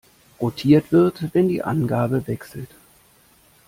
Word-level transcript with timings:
Rotiert 0.39 0.91
wird, 0.91 1.31
wenn 1.35 1.47
die 1.47 1.61
Angabe 1.63 2.25
wechselt. 2.25 2.71